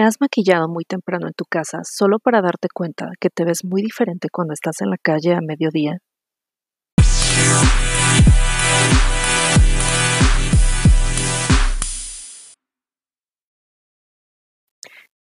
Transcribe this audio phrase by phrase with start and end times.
[0.00, 3.82] has maquillado muy temprano en tu casa solo para darte cuenta que te ves muy
[3.82, 5.98] diferente cuando estás en la calle a mediodía?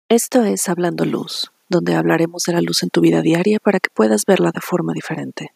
[0.09, 3.91] Esto es Hablando Luz, donde hablaremos de la luz en tu vida diaria para que
[3.95, 5.55] puedas verla de forma diferente.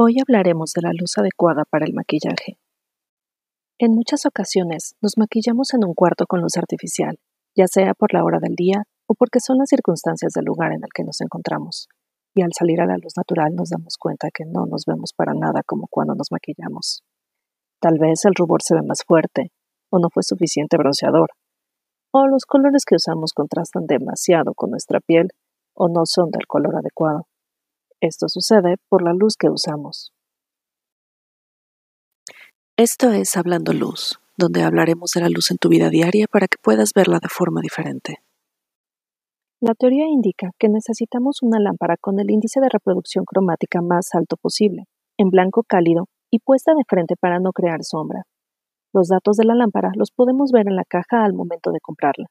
[0.00, 2.56] Hoy hablaremos de la luz adecuada para el maquillaje.
[3.80, 7.18] En muchas ocasiones nos maquillamos en un cuarto con luz artificial,
[7.56, 10.84] ya sea por la hora del día o porque son las circunstancias del lugar en
[10.84, 11.88] el que nos encontramos,
[12.32, 15.32] y al salir a la luz natural nos damos cuenta que no nos vemos para
[15.34, 17.02] nada como cuando nos maquillamos.
[17.80, 19.50] Tal vez el rubor se ve más fuerte,
[19.90, 21.30] o no fue suficiente bronceador,
[22.12, 25.30] o los colores que usamos contrastan demasiado con nuestra piel,
[25.74, 27.26] o no son del color adecuado.
[28.00, 30.12] Esto sucede por la luz que usamos.
[32.76, 36.58] Esto es Hablando Luz, donde hablaremos de la luz en tu vida diaria para que
[36.62, 38.18] puedas verla de forma diferente.
[39.60, 44.36] La teoría indica que necesitamos una lámpara con el índice de reproducción cromática más alto
[44.36, 44.84] posible,
[45.16, 48.22] en blanco cálido y puesta de frente para no crear sombra.
[48.94, 52.26] Los datos de la lámpara los podemos ver en la caja al momento de comprarla.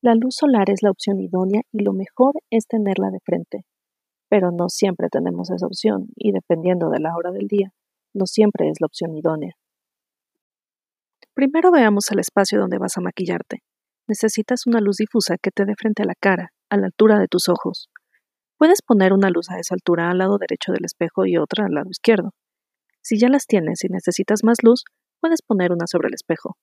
[0.00, 3.64] La luz solar es la opción idónea y lo mejor es tenerla de frente,
[4.28, 7.72] pero no siempre tenemos esa opción y dependiendo de la hora del día,
[8.14, 9.54] no siempre es la opción idónea.
[11.34, 13.62] Primero veamos el espacio donde vas a maquillarte.
[14.08, 17.28] Necesitas una luz difusa que te dé frente a la cara, a la altura de
[17.28, 17.90] tus ojos.
[18.56, 21.74] Puedes poner una luz a esa altura al lado derecho del espejo y otra al
[21.74, 22.32] lado izquierdo.
[23.02, 24.82] Si ya las tienes y necesitas más luz,
[25.20, 26.56] puedes poner una sobre el espejo.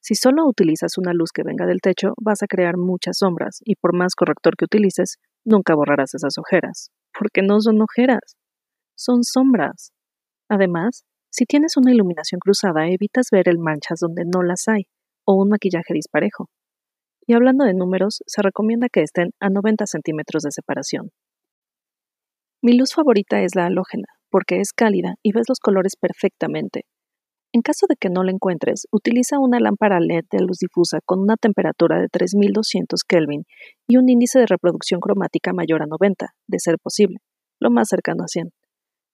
[0.00, 3.74] Si solo utilizas una luz que venga del techo, vas a crear muchas sombras y
[3.74, 5.16] por más corrector que utilices,
[5.46, 8.36] nunca borrarás esas ojeras, porque no son ojeras,
[8.94, 9.92] son sombras.
[10.48, 14.84] Además, si tienes una iluminación cruzada, evitas ver el manchas donde no las hay,
[15.24, 16.48] o un maquillaje disparejo.
[17.26, 21.10] Y hablando de números, se recomienda que estén a 90 centímetros de separación.
[22.62, 26.82] Mi luz favorita es la halógena, porque es cálida y ves los colores perfectamente,
[27.56, 31.20] en caso de que no la encuentres, utiliza una lámpara LED de luz difusa con
[31.20, 33.44] una temperatura de 3200 Kelvin
[33.86, 37.18] y un índice de reproducción cromática mayor a 90, de ser posible,
[37.60, 38.50] lo más cercano a 100.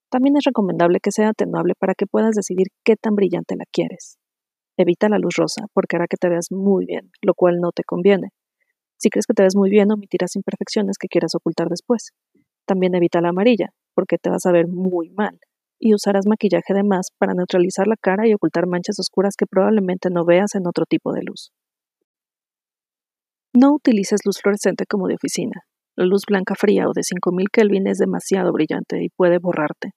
[0.09, 4.17] También es recomendable que sea atenuable para que puedas decidir qué tan brillante la quieres.
[4.77, 7.83] Evita la luz rosa porque hará que te veas muy bien, lo cual no te
[7.83, 8.29] conviene.
[8.97, 12.11] Si crees que te ves muy bien, omitirás imperfecciones que quieras ocultar después.
[12.65, 15.39] También evita la amarilla, porque te vas a ver muy mal
[15.79, 20.09] y usarás maquillaje de más para neutralizar la cara y ocultar manchas oscuras que probablemente
[20.09, 21.51] no veas en otro tipo de luz.
[23.55, 25.61] No utilices luz fluorescente como de oficina.
[25.95, 29.91] La luz blanca fría o de 5000 Kelvin es demasiado brillante y puede borrarte.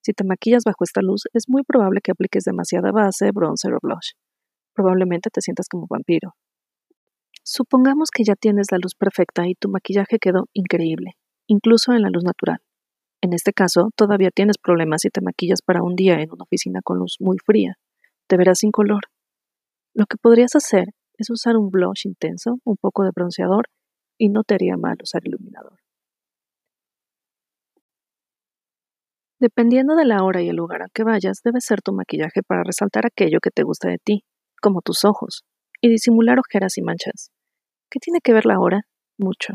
[0.00, 3.78] Si te maquillas bajo esta luz, es muy probable que apliques demasiada base, bronzer o
[3.80, 4.14] blush.
[4.74, 6.34] Probablemente te sientas como vampiro.
[7.44, 11.12] Supongamos que ya tienes la luz perfecta y tu maquillaje quedó increíble,
[11.46, 12.58] incluso en la luz natural.
[13.20, 16.80] En este caso, todavía tienes problemas si te maquillas para un día en una oficina
[16.82, 17.74] con luz muy fría.
[18.26, 19.02] Te verás sin color.
[19.94, 20.88] Lo que podrías hacer
[21.20, 23.66] es usar un blush intenso, un poco de bronceador,
[24.18, 25.78] y no te haría mal usar iluminador.
[29.38, 32.62] Dependiendo de la hora y el lugar al que vayas, debe ser tu maquillaje para
[32.62, 34.24] resaltar aquello que te gusta de ti,
[34.60, 35.44] como tus ojos,
[35.80, 37.30] y disimular ojeras y manchas.
[37.90, 38.82] ¿Qué tiene que ver la hora?
[39.18, 39.54] Mucho.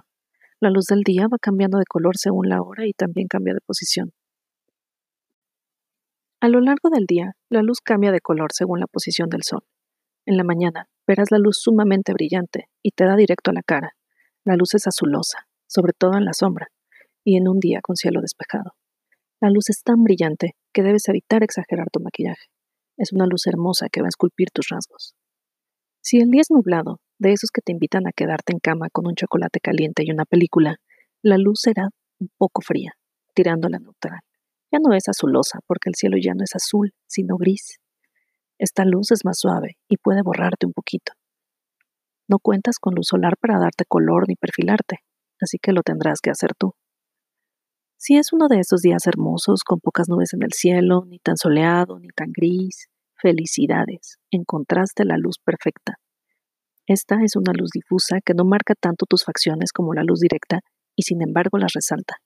[0.60, 3.62] La luz del día va cambiando de color según la hora y también cambia de
[3.62, 4.12] posición.
[6.42, 9.64] A lo largo del día, la luz cambia de color según la posición del sol.
[10.26, 13.92] En la mañana, verás la luz sumamente brillante y te da directo a la cara.
[14.44, 16.68] La luz es azulosa, sobre todo en la sombra,
[17.24, 18.74] y en un día con cielo despejado.
[19.42, 22.48] La luz es tan brillante que debes evitar exagerar tu maquillaje.
[22.98, 25.16] Es una luz hermosa que va a esculpir tus rasgos.
[26.02, 29.08] Si el día es nublado, de esos que te invitan a quedarte en cama con
[29.08, 30.78] un chocolate caliente y una película,
[31.22, 32.94] la luz será un poco fría,
[33.34, 34.20] tirándola neutral.
[34.72, 37.80] Ya no es azulosa, porque el cielo ya no es azul, sino gris.
[38.58, 41.14] Esta luz es más suave y puede borrarte un poquito.
[42.28, 45.00] No cuentas con luz solar para darte color ni perfilarte,
[45.42, 46.74] así que lo tendrás que hacer tú.
[47.98, 51.38] Si es uno de esos días hermosos, con pocas nubes en el cielo, ni tan
[51.38, 52.88] soleado, ni tan gris,
[53.22, 55.96] felicidades, encontraste la luz perfecta.
[56.88, 60.60] Esta es una luz difusa que no marca tanto tus facciones como la luz directa
[60.96, 62.18] y sin embargo las resalta.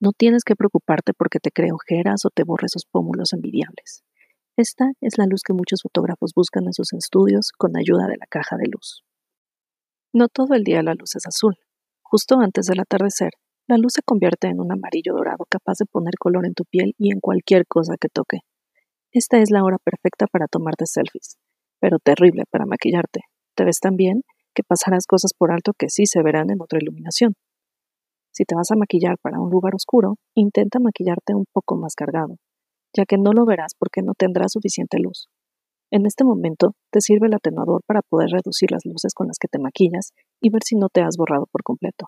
[0.00, 4.02] No tienes que preocuparte porque te cree ojeras o te borre esos pómulos envidiables.
[4.60, 8.26] Esta es la luz que muchos fotógrafos buscan en sus estudios con ayuda de la
[8.28, 9.02] caja de luz.
[10.12, 11.56] No todo el día la luz es azul.
[12.02, 13.30] Justo antes del atardecer,
[13.66, 16.92] la luz se convierte en un amarillo dorado capaz de poner color en tu piel
[16.98, 18.40] y en cualquier cosa que toque.
[19.12, 21.38] Esta es la hora perfecta para tomarte selfies,
[21.80, 23.20] pero terrible para maquillarte.
[23.54, 24.24] Te ves tan bien
[24.54, 27.32] que pasarás cosas por alto que sí se verán en otra iluminación.
[28.30, 32.36] Si te vas a maquillar para un lugar oscuro, intenta maquillarte un poco más cargado,
[32.96, 35.28] ya que no lo verás porque no tendrás suficiente luz.
[35.92, 39.48] En este momento te sirve el atenuador para poder reducir las luces con las que
[39.48, 42.06] te maquillas y ver si no te has borrado por completo.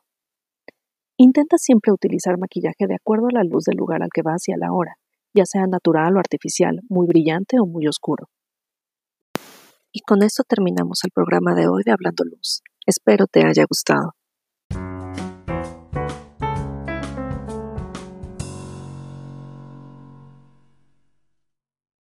[1.17, 4.53] Intenta siempre utilizar maquillaje de acuerdo a la luz del lugar al que vas y
[4.53, 4.95] a la hora,
[5.35, 8.29] ya sea natural o artificial, muy brillante o muy oscuro.
[9.93, 12.63] Y con esto terminamos el programa de hoy de Hablando Luz.
[12.87, 14.13] Espero te haya gustado.